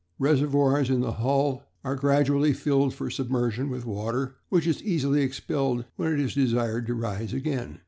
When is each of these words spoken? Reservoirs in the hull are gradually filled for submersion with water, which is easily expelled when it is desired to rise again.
Reservoirs 0.17 0.89
in 0.89 1.01
the 1.01 1.11
hull 1.11 1.61
are 1.83 1.95
gradually 1.95 2.53
filled 2.53 2.91
for 2.91 3.11
submersion 3.11 3.69
with 3.69 3.85
water, 3.85 4.33
which 4.49 4.65
is 4.65 4.81
easily 4.81 5.21
expelled 5.21 5.85
when 5.95 6.11
it 6.11 6.19
is 6.19 6.33
desired 6.33 6.87
to 6.87 6.95
rise 6.95 7.33
again. 7.33 7.77